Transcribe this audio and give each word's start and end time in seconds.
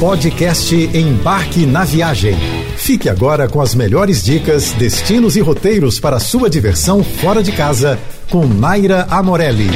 Podcast 0.00 0.74
Embarque 0.74 1.64
na 1.64 1.84
Viagem. 1.84 2.34
Fique 2.76 3.08
agora 3.08 3.48
com 3.48 3.60
as 3.60 3.74
melhores 3.74 4.22
dicas, 4.22 4.72
destinos 4.72 5.36
e 5.36 5.40
roteiros 5.40 6.00
para 6.00 6.18
sua 6.18 6.50
diversão 6.50 7.02
fora 7.04 7.42
de 7.42 7.52
casa 7.52 7.98
com 8.28 8.44
Naira 8.44 9.06
Amorelli. 9.08 9.68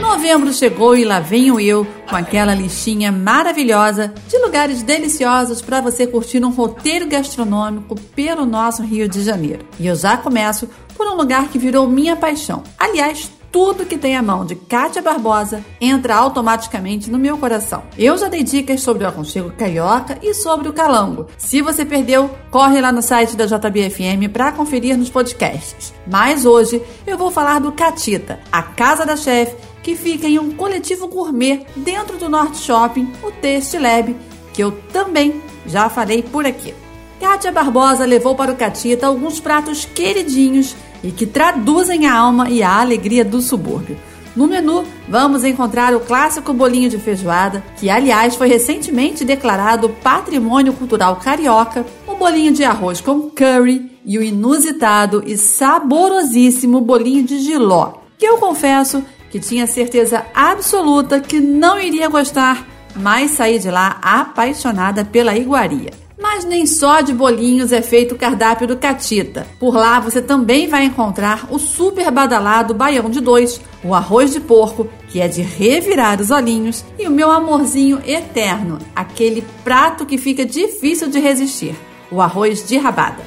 Novembro 0.00 0.52
chegou 0.52 0.96
e 0.96 1.04
lá 1.04 1.18
venho 1.18 1.58
eu 1.58 1.86
com 2.08 2.14
aquela 2.14 2.54
listinha 2.54 3.10
maravilhosa 3.10 4.14
de 4.28 4.38
lugares 4.38 4.82
deliciosos 4.82 5.60
para 5.60 5.80
você 5.80 6.06
curtir 6.06 6.44
um 6.44 6.50
roteiro 6.50 7.08
gastronômico 7.08 8.00
pelo 8.14 8.46
nosso 8.46 8.82
Rio 8.82 9.08
de 9.08 9.22
Janeiro. 9.22 9.66
E 9.80 9.86
eu 9.86 9.96
já 9.96 10.16
começo 10.16 10.68
por 10.96 11.06
um 11.08 11.16
lugar 11.16 11.48
que 11.48 11.58
virou 11.58 11.88
minha 11.88 12.16
paixão. 12.16 12.62
Aliás, 12.78 13.30
tudo 13.50 13.86
que 13.86 13.98
tem 13.98 14.16
a 14.16 14.22
mão 14.22 14.44
de 14.44 14.54
Kátia 14.54 15.02
Barbosa 15.02 15.64
entra 15.80 16.14
automaticamente 16.14 17.10
no 17.10 17.18
meu 17.18 17.38
coração. 17.38 17.82
Eu 17.98 18.16
já 18.18 18.28
dei 18.28 18.42
dicas 18.42 18.80
sobre 18.80 19.04
o 19.04 19.08
aconchego 19.08 19.50
carioca 19.50 20.18
e 20.22 20.34
sobre 20.34 20.68
o 20.68 20.72
calango. 20.72 21.26
Se 21.38 21.62
você 21.62 21.84
perdeu, 21.84 22.30
corre 22.50 22.80
lá 22.80 22.92
no 22.92 23.02
site 23.02 23.36
da 23.36 23.46
JBFM 23.46 24.28
para 24.32 24.52
conferir 24.52 24.96
nos 24.96 25.10
podcasts. 25.10 25.94
Mas 26.06 26.44
hoje 26.44 26.82
eu 27.06 27.16
vou 27.16 27.30
falar 27.30 27.60
do 27.60 27.72
Catita, 27.72 28.40
a 28.50 28.62
casa 28.62 29.04
da 29.04 29.16
chefe 29.16 29.56
que 29.82 29.94
fica 29.94 30.26
em 30.26 30.38
um 30.38 30.50
coletivo 30.50 31.06
gourmet 31.06 31.64
dentro 31.76 32.18
do 32.18 32.28
Norte 32.28 32.58
Shopping, 32.58 33.12
o 33.22 33.30
Taste 33.30 33.78
Lab, 33.78 34.16
que 34.52 34.62
eu 34.62 34.72
também 34.92 35.40
já 35.64 35.88
falei 35.88 36.22
por 36.22 36.44
aqui. 36.44 36.74
Kátia 37.20 37.50
Barbosa 37.50 38.04
levou 38.04 38.34
para 38.34 38.52
o 38.52 38.56
Catita 38.56 39.06
alguns 39.06 39.40
pratos 39.40 39.84
queridinhos 39.84 40.74
e 41.02 41.10
que 41.10 41.26
traduzem 41.26 42.06
a 42.06 42.14
alma 42.14 42.48
e 42.50 42.62
a 42.62 42.80
alegria 42.80 43.24
do 43.24 43.40
subúrbio. 43.40 43.96
No 44.36 44.46
menu, 44.46 44.84
vamos 45.08 45.44
encontrar 45.44 45.94
o 45.94 46.00
clássico 46.00 46.52
bolinho 46.52 46.90
de 46.90 46.98
feijoada, 46.98 47.64
que 47.78 47.88
aliás 47.88 48.36
foi 48.36 48.48
recentemente 48.48 49.24
declarado 49.24 49.88
Patrimônio 49.88 50.74
Cultural 50.74 51.16
Carioca, 51.16 51.86
o 52.06 52.14
bolinho 52.16 52.52
de 52.52 52.62
arroz 52.62 53.00
com 53.00 53.30
curry 53.30 53.90
e 54.04 54.18
o 54.18 54.22
inusitado 54.22 55.22
e 55.26 55.38
saborosíssimo 55.38 56.82
bolinho 56.82 57.24
de 57.24 57.38
giló, 57.38 57.94
que 58.18 58.26
eu 58.26 58.36
confesso 58.36 59.02
que 59.30 59.40
tinha 59.40 59.66
certeza 59.66 60.26
absoluta 60.34 61.18
que 61.18 61.40
não 61.40 61.80
iria 61.80 62.08
gostar, 62.08 62.66
mas 62.94 63.32
saí 63.32 63.58
de 63.58 63.70
lá 63.70 63.98
apaixonada 64.02 65.02
pela 65.02 65.34
iguaria. 65.34 66.05
Mas 66.18 66.44
nem 66.44 66.64
só 66.64 67.02
de 67.02 67.12
bolinhos 67.12 67.72
é 67.72 67.82
feito 67.82 68.14
o 68.14 68.18
cardápio 68.18 68.66
do 68.66 68.76
Catita. 68.76 69.46
Por 69.60 69.74
lá 69.74 70.00
você 70.00 70.22
também 70.22 70.66
vai 70.66 70.84
encontrar 70.84 71.46
o 71.50 71.58
super 71.58 72.10
badalado 72.10 72.72
baião 72.72 73.10
de 73.10 73.20
dois, 73.20 73.60
o 73.84 73.94
arroz 73.94 74.32
de 74.32 74.40
porco, 74.40 74.88
que 75.08 75.20
é 75.20 75.28
de 75.28 75.42
revirar 75.42 76.20
os 76.20 76.30
olhinhos, 76.30 76.84
e 76.98 77.06
o 77.06 77.10
meu 77.10 77.30
amorzinho 77.30 78.00
eterno, 78.06 78.78
aquele 78.94 79.44
prato 79.62 80.06
que 80.06 80.16
fica 80.16 80.44
difícil 80.44 81.08
de 81.08 81.20
resistir, 81.20 81.74
o 82.10 82.20
arroz 82.20 82.66
de 82.66 82.78
rabada. 82.78 83.22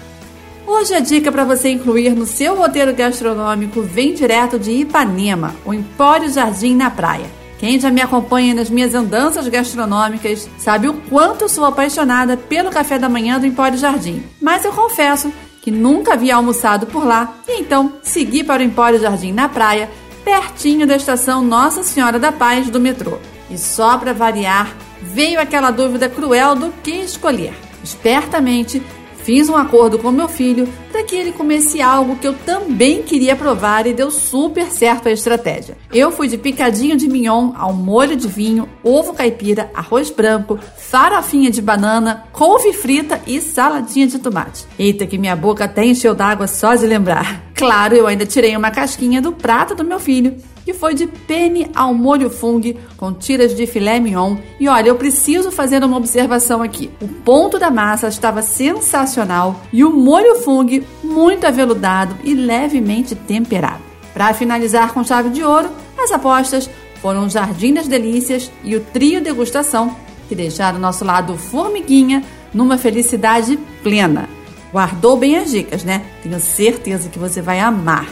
Hoje 0.65 0.93
a 0.93 0.99
dica 0.99 1.31
para 1.31 1.43
você 1.43 1.69
incluir 1.69 2.11
no 2.11 2.25
seu 2.25 2.55
roteiro 2.55 2.93
gastronômico 2.93 3.81
vem 3.81 4.13
direto 4.13 4.59
de 4.59 4.71
Ipanema, 4.71 5.55
o 5.65 5.73
Empório 5.73 6.29
Jardim 6.29 6.75
na 6.75 6.89
praia. 6.89 7.38
Quem 7.59 7.77
já 7.77 7.91
me 7.91 8.01
acompanha 8.01 8.55
nas 8.55 8.69
minhas 8.69 8.95
andanças 8.95 9.45
gastronômicas 9.49 10.49
sabe 10.57 10.87
o 10.87 10.93
quanto 10.93 11.49
sou 11.49 11.65
apaixonada 11.65 12.37
pelo 12.37 12.71
café 12.71 12.97
da 12.97 13.09
manhã 13.09 13.37
do 13.37 13.45
Empório 13.45 13.77
Jardim. 13.77 14.23
Mas 14.41 14.63
eu 14.63 14.71
confesso 14.71 15.31
que 15.61 15.69
nunca 15.69 16.13
havia 16.13 16.35
almoçado 16.35 16.87
por 16.87 17.05
lá 17.05 17.35
e 17.45 17.59
então 17.59 17.93
segui 18.01 18.45
para 18.45 18.61
o 18.61 18.65
Empório 18.65 18.97
Jardim 18.97 19.33
na 19.33 19.49
praia, 19.49 19.89
pertinho 20.23 20.87
da 20.87 20.95
estação 20.95 21.43
Nossa 21.43 21.83
Senhora 21.83 22.17
da 22.17 22.31
Paz 22.31 22.69
do 22.69 22.79
metrô. 22.79 23.17
E 23.51 23.57
só 23.57 23.97
para 23.97 24.13
variar, 24.13 24.73
veio 25.01 25.41
aquela 25.41 25.69
dúvida 25.69 26.07
cruel 26.07 26.55
do 26.55 26.71
que 26.81 26.91
escolher. 26.91 27.53
Espertamente, 27.83 28.81
Fiz 29.29 29.47
um 29.47 29.55
acordo 29.55 29.99
com 29.99 30.09
meu 30.09 30.27
filho 30.27 30.67
para 30.91 31.03
que 31.03 31.15
ele 31.15 31.31
comesse 31.31 31.79
algo 31.83 32.15
que 32.15 32.27
eu 32.27 32.33
também 32.33 33.03
queria 33.03 33.35
provar 33.35 33.85
e 33.85 33.93
deu 33.93 34.09
super 34.09 34.71
certo 34.71 35.07
a 35.07 35.11
estratégia. 35.11 35.77
Eu 35.93 36.11
fui 36.11 36.27
de 36.27 36.35
picadinho 36.35 36.97
de 36.97 37.07
mignon 37.07 37.51
ao 37.55 37.71
molho 37.71 38.15
de 38.15 38.27
vinho, 38.27 38.67
ovo 38.83 39.13
caipira, 39.13 39.69
arroz 39.71 40.09
branco, 40.09 40.57
farofinha 40.79 41.51
de 41.51 41.61
banana, 41.61 42.23
couve 42.33 42.73
frita 42.73 43.21
e 43.27 43.39
saladinha 43.39 44.07
de 44.07 44.17
tomate. 44.17 44.65
Eita, 44.79 45.05
que 45.05 45.19
minha 45.19 45.35
boca 45.35 45.65
até 45.65 45.85
encheu 45.85 46.15
d'água 46.15 46.47
só 46.47 46.73
de 46.73 46.87
lembrar. 46.87 47.51
Claro, 47.53 47.93
eu 47.93 48.07
ainda 48.07 48.25
tirei 48.25 48.57
uma 48.57 48.71
casquinha 48.71 49.21
do 49.21 49.31
prato 49.31 49.75
do 49.75 49.83
meu 49.83 49.99
filho 49.99 50.37
que 50.69 50.73
foi 50.75 50.93
de 50.93 51.07
penne 51.07 51.67
ao 51.73 51.95
molho 51.95 52.29
fung 52.29 52.77
com 52.95 53.11
tiras 53.11 53.55
de 53.55 53.65
filé 53.65 53.99
mignon. 53.99 54.37
E 54.59 54.67
olha, 54.67 54.89
eu 54.89 54.95
preciso 54.95 55.51
fazer 55.51 55.83
uma 55.83 55.97
observação 55.97 56.61
aqui. 56.61 56.91
O 57.01 57.07
ponto 57.07 57.57
da 57.57 57.71
massa 57.71 58.07
estava 58.07 58.43
sensacional 58.43 59.61
e 59.73 59.83
o 59.83 59.91
molho 59.91 60.35
fung 60.35 60.85
muito 61.03 61.47
aveludado 61.47 62.15
e 62.23 62.35
levemente 62.35 63.15
temperado. 63.15 63.81
Para 64.13 64.31
finalizar 64.31 64.93
com 64.93 65.03
chave 65.03 65.29
de 65.29 65.43
ouro, 65.43 65.71
as 65.97 66.11
apostas 66.11 66.69
foram 67.01 67.25
o 67.25 67.29
Jardim 67.31 67.73
das 67.73 67.87
Delícias 67.87 68.51
e 68.63 68.75
o 68.75 68.79
Trio 68.79 69.21
Degustação, 69.21 69.95
que 70.27 70.35
deixaram 70.35 70.77
o 70.77 70.81
nosso 70.81 71.03
lado 71.03 71.35
formiguinha 71.35 72.23
numa 72.53 72.77
felicidade 72.77 73.57
plena. 73.81 74.29
Guardou 74.71 75.17
bem 75.17 75.35
as 75.35 75.49
dicas, 75.49 75.83
né? 75.83 76.05
Tenho 76.21 76.39
certeza 76.39 77.09
que 77.09 77.17
você 77.17 77.41
vai 77.41 77.59
amar. 77.59 78.07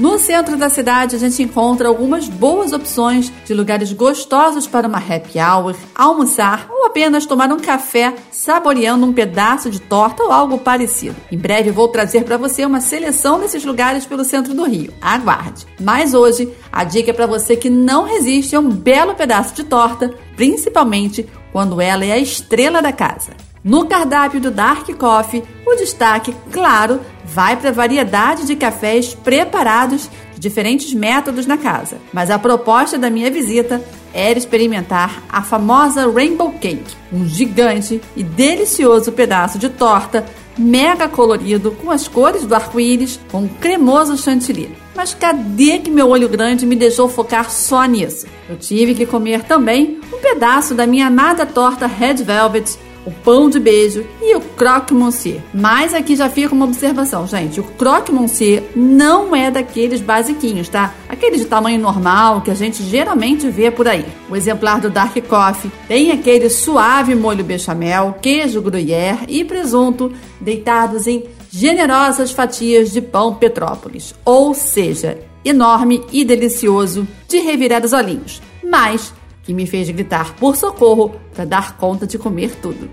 No 0.00 0.18
centro 0.18 0.56
da 0.56 0.70
cidade, 0.70 1.14
a 1.14 1.18
gente 1.18 1.42
encontra 1.42 1.86
algumas 1.86 2.26
boas 2.26 2.72
opções 2.72 3.30
de 3.44 3.52
lugares 3.52 3.92
gostosos 3.92 4.66
para 4.66 4.88
uma 4.88 4.96
happy 4.96 5.38
hour, 5.38 5.76
almoçar 5.94 6.66
ou 6.70 6.86
apenas 6.86 7.26
tomar 7.26 7.52
um 7.52 7.60
café 7.60 8.14
saboreando 8.30 9.04
um 9.04 9.12
pedaço 9.12 9.68
de 9.68 9.78
torta 9.78 10.22
ou 10.22 10.32
algo 10.32 10.56
parecido. 10.56 11.16
Em 11.30 11.36
breve 11.36 11.70
vou 11.70 11.86
trazer 11.86 12.24
para 12.24 12.38
você 12.38 12.64
uma 12.64 12.80
seleção 12.80 13.38
desses 13.40 13.62
lugares 13.62 14.06
pelo 14.06 14.24
centro 14.24 14.54
do 14.54 14.64
Rio. 14.64 14.90
Aguarde! 15.02 15.66
Mas 15.78 16.14
hoje, 16.14 16.50
a 16.72 16.82
dica 16.82 17.10
é 17.10 17.12
para 17.12 17.26
você 17.26 17.54
que 17.54 17.68
não 17.68 18.04
resiste 18.04 18.56
a 18.56 18.60
um 18.60 18.70
belo 18.70 19.14
pedaço 19.14 19.54
de 19.54 19.64
torta, 19.64 20.14
principalmente 20.34 21.28
quando 21.52 21.78
ela 21.78 22.06
é 22.06 22.12
a 22.12 22.18
estrela 22.18 22.80
da 22.80 22.90
casa. 22.90 23.49
No 23.62 23.84
cardápio 23.84 24.40
do 24.40 24.50
Dark 24.50 24.88
Coffee, 24.96 25.44
o 25.66 25.74
destaque, 25.76 26.34
claro, 26.50 26.98
vai 27.26 27.56
para 27.56 27.68
a 27.68 27.72
variedade 27.72 28.46
de 28.46 28.56
cafés 28.56 29.14
preparados 29.14 30.08
de 30.34 30.40
diferentes 30.40 30.94
métodos 30.94 31.46
na 31.46 31.58
casa. 31.58 31.98
Mas 32.10 32.30
a 32.30 32.38
proposta 32.38 32.96
da 32.96 33.10
minha 33.10 33.30
visita 33.30 33.84
era 34.14 34.38
experimentar 34.38 35.22
a 35.28 35.42
famosa 35.42 36.10
Rainbow 36.10 36.52
Cake, 36.52 36.96
um 37.12 37.26
gigante 37.26 38.00
e 38.16 38.22
delicioso 38.22 39.12
pedaço 39.12 39.58
de 39.58 39.68
torta 39.68 40.24
mega 40.56 41.06
colorido 41.06 41.70
com 41.72 41.90
as 41.90 42.08
cores 42.08 42.44
do 42.44 42.54
arco-íris 42.54 43.20
com 43.30 43.46
cremoso 43.46 44.16
chantilly. 44.16 44.74
Mas 44.96 45.14
cadê 45.14 45.78
que 45.78 45.90
meu 45.90 46.08
olho 46.08 46.28
grande 46.28 46.66
me 46.66 46.76
deixou 46.76 47.08
focar 47.08 47.50
só 47.50 47.84
nisso? 47.84 48.26
Eu 48.48 48.56
tive 48.56 48.94
que 48.94 49.06
comer 49.06 49.44
também 49.44 50.00
um 50.12 50.18
pedaço 50.18 50.74
da 50.74 50.86
minha 50.86 51.06
amada 51.06 51.46
torta 51.46 51.86
Red 51.86 52.16
Velvet 52.24 52.78
o 53.04 53.10
pão 53.10 53.48
de 53.48 53.58
beijo 53.58 54.04
e 54.20 54.34
o 54.36 54.40
croque 54.40 54.92
monsieur. 54.94 55.40
Mas 55.52 55.94
aqui 55.94 56.14
já 56.16 56.28
fica 56.28 56.54
uma 56.54 56.66
observação, 56.66 57.26
gente. 57.26 57.60
O 57.60 57.64
croque 57.64 58.12
monsieur 58.12 58.62
não 58.74 59.34
é 59.34 59.50
daqueles 59.50 60.00
basiquinhos, 60.00 60.68
tá? 60.68 60.94
Aquele 61.08 61.38
de 61.38 61.44
tamanho 61.44 61.80
normal 61.80 62.40
que 62.42 62.50
a 62.50 62.54
gente 62.54 62.82
geralmente 62.82 63.48
vê 63.48 63.70
por 63.70 63.88
aí. 63.88 64.04
O 64.28 64.36
exemplar 64.36 64.80
do 64.80 64.90
Dark 64.90 65.16
Coffee 65.26 65.70
tem 65.88 66.10
aquele 66.10 66.50
suave 66.50 67.14
molho 67.14 67.44
bechamel, 67.44 68.16
queijo 68.20 68.60
gruyère 68.60 69.20
e 69.28 69.44
presunto 69.44 70.12
deitados 70.40 71.06
em 71.06 71.24
generosas 71.50 72.30
fatias 72.30 72.92
de 72.92 73.00
pão 73.00 73.34
Petrópolis. 73.34 74.14
Ou 74.24 74.54
seja, 74.54 75.18
enorme 75.44 76.02
e 76.12 76.24
delicioso 76.24 77.06
de 77.28 77.38
revirar 77.38 77.84
os 77.84 77.92
olhinhos. 77.92 78.40
Mas 78.62 79.12
que 79.42 79.54
me 79.54 79.66
fez 79.66 79.88
gritar 79.90 80.34
por 80.36 80.56
socorro 80.56 81.14
para 81.34 81.44
dar 81.44 81.76
conta 81.76 82.06
de 82.06 82.18
comer 82.18 82.54
tudo. 82.56 82.90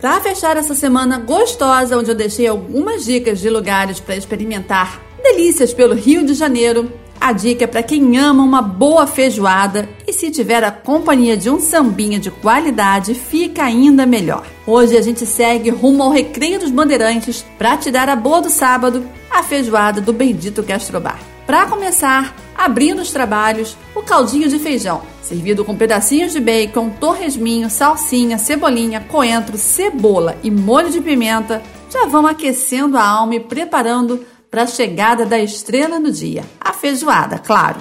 Para 0.00 0.20
fechar 0.20 0.56
essa 0.56 0.74
semana 0.74 1.18
gostosa, 1.18 1.96
onde 1.96 2.10
eu 2.10 2.14
deixei 2.14 2.46
algumas 2.46 3.04
dicas 3.04 3.40
de 3.40 3.48
lugares 3.48 4.00
para 4.00 4.16
experimentar 4.16 5.00
delícias 5.22 5.72
pelo 5.72 5.94
Rio 5.94 6.26
de 6.26 6.34
Janeiro, 6.34 6.92
a 7.18 7.32
dica 7.32 7.64
é 7.64 7.66
para 7.66 7.82
quem 7.82 8.18
ama 8.18 8.42
uma 8.42 8.60
boa 8.60 9.06
feijoada 9.06 9.88
e 10.06 10.12
se 10.12 10.30
tiver 10.30 10.62
a 10.62 10.70
companhia 10.70 11.38
de 11.38 11.48
um 11.48 11.58
sambinha 11.58 12.18
de 12.18 12.30
qualidade, 12.30 13.14
fica 13.14 13.64
ainda 13.64 14.04
melhor. 14.04 14.44
Hoje 14.66 14.94
a 14.94 15.00
gente 15.00 15.24
segue 15.24 15.70
rumo 15.70 16.02
ao 16.02 16.10
Recreio 16.10 16.60
dos 16.60 16.70
Bandeirantes 16.70 17.42
para 17.56 17.78
te 17.78 17.90
dar 17.90 18.10
a 18.10 18.16
boa 18.16 18.42
do 18.42 18.50
sábado, 18.50 19.06
a 19.30 19.42
feijoada 19.42 20.02
do 20.02 20.12
Bendito 20.12 20.62
Gastrobar. 20.62 21.33
Para 21.46 21.66
começar, 21.66 22.34
abrindo 22.56 23.02
os 23.02 23.10
trabalhos, 23.10 23.76
o 23.94 24.02
caldinho 24.02 24.48
de 24.48 24.58
feijão, 24.58 25.02
servido 25.22 25.62
com 25.62 25.76
pedacinhos 25.76 26.32
de 26.32 26.40
bacon, 26.40 26.88
torresminho, 26.88 27.68
salsinha, 27.68 28.38
cebolinha, 28.38 29.00
coentro, 29.00 29.58
cebola 29.58 30.38
e 30.42 30.50
molho 30.50 30.90
de 30.90 31.02
pimenta, 31.02 31.62
já 31.90 32.06
vão 32.06 32.26
aquecendo 32.26 32.96
a 32.96 33.06
alma 33.06 33.34
e 33.34 33.40
preparando 33.40 34.24
para 34.50 34.62
a 34.62 34.66
chegada 34.66 35.26
da 35.26 35.38
estrela 35.38 36.00
no 36.00 36.10
dia, 36.10 36.44
a 36.58 36.72
feijoada, 36.72 37.38
claro. 37.38 37.78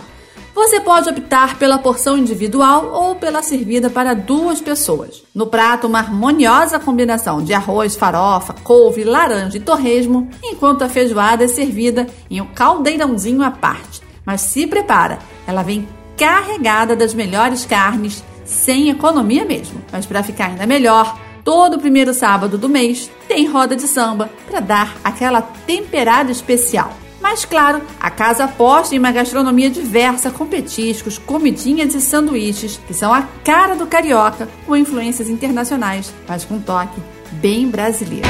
Você 0.53 0.79
pode 0.79 1.09
optar 1.09 1.57
pela 1.57 1.79
porção 1.79 2.15
individual 2.15 2.91
ou 2.93 3.15
pela 3.15 3.41
servida 3.41 3.89
para 3.89 4.13
duas 4.13 4.61
pessoas. 4.61 5.23
No 5.33 5.47
prato, 5.47 5.87
uma 5.87 5.97
harmoniosa 5.97 6.79
combinação 6.79 7.43
de 7.43 7.55
arroz, 7.55 7.95
farofa, 7.95 8.53
couve, 8.63 9.03
laranja 9.03 9.57
e 9.57 9.59
torresmo, 9.59 10.29
enquanto 10.43 10.83
a 10.83 10.89
feijoada 10.89 11.43
é 11.43 11.47
servida 11.47 12.05
em 12.29 12.39
um 12.39 12.45
caldeirãozinho 12.45 13.41
à 13.41 13.49
parte. 13.49 14.01
Mas 14.23 14.41
se 14.41 14.67
prepara, 14.67 15.17
ela 15.47 15.63
vem 15.63 15.87
carregada 16.15 16.95
das 16.95 17.15
melhores 17.15 17.65
carnes, 17.65 18.23
sem 18.45 18.89
economia 18.89 19.45
mesmo. 19.45 19.81
Mas 19.91 20.05
para 20.05 20.21
ficar 20.21 20.45
ainda 20.45 20.67
melhor, 20.67 21.19
todo 21.43 21.79
primeiro 21.79 22.13
sábado 22.13 22.59
do 22.59 22.69
mês 22.69 23.09
tem 23.27 23.47
roda 23.47 23.75
de 23.75 23.87
samba 23.87 24.29
para 24.47 24.59
dar 24.59 24.95
aquela 25.03 25.41
temperada 25.41 26.31
especial. 26.31 26.93
Mas 27.23 27.45
claro, 27.45 27.81
a 28.01 28.11
casa 28.11 28.43
aposta 28.43 28.93
em 28.93 28.99
uma 28.99 29.13
gastronomia 29.13 29.69
diversa 29.69 30.29
com 30.29 30.45
petiscos, 30.45 31.17
comidinhas 31.17 31.95
e 31.95 32.01
sanduíches, 32.01 32.79
que 32.85 32.93
são 32.93 33.13
a 33.13 33.21
cara 33.45 33.75
do 33.77 33.87
carioca, 33.87 34.49
com 34.67 34.75
influências 34.75 35.29
internacionais, 35.29 36.13
mas 36.27 36.43
com 36.43 36.55
um 36.55 36.61
toque 36.61 37.01
bem 37.31 37.69
brasileiro. 37.69 38.27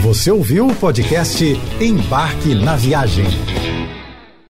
Você 0.00 0.30
ouviu 0.30 0.68
o 0.68 0.74
podcast 0.76 1.44
Embarque 1.80 2.54
na 2.54 2.76
Viagem. 2.76 3.26